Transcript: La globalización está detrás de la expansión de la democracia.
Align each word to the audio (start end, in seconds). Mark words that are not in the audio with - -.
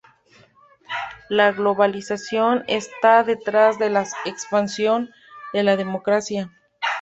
La 1.29 1.51
globalización 1.51 2.63
está 2.67 3.23
detrás 3.23 3.77
de 3.77 3.91
la 3.91 4.01
expansión 4.25 5.11
de 5.53 5.61
la 5.61 5.77
democracia. 5.77 6.49